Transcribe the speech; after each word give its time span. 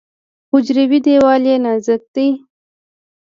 حجروي 0.51 0.99
دیوال 1.05 1.43
یې 1.49 1.55
نازک 1.65 2.01
دی. 2.13 2.27